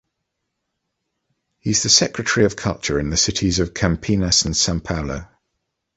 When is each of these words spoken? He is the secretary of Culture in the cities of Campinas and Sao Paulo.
He 1.59 1.69
is 1.69 1.83
the 1.83 1.89
secretary 1.89 2.47
of 2.47 2.55
Culture 2.55 2.99
in 2.99 3.11
the 3.11 3.17
cities 3.17 3.59
of 3.59 3.75
Campinas 3.75 4.45
and 4.45 4.57
Sao 4.57 4.79
Paulo. 4.79 5.27